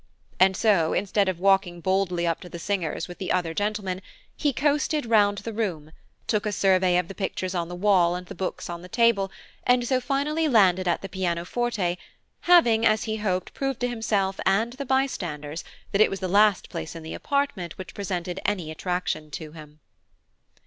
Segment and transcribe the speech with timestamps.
[0.39, 4.01] and so instead of walking boldly up to the singers with the other gentlemen,
[4.35, 5.91] he coasted round the room,
[6.25, 9.29] took a survey of the pictures on the wall and the books on the table,
[9.63, 11.99] and so finally landed at the pianoforte,
[12.39, 16.67] having, as he hoped, proved to himself and the bystanders that it was the last
[16.69, 19.81] place in the apartment which presented any attraction to him.